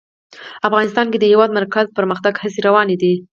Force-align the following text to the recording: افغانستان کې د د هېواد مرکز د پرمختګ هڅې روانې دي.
افغانستان 0.67 1.05
کې 1.11 1.17
د 1.19 1.21
د 1.21 1.25
هېواد 1.31 1.49
مرکز 1.59 1.85
د 1.89 1.95
پرمختګ 1.99 2.33
هڅې 2.41 2.59
روانې 2.67 2.95
دي. 3.01 3.13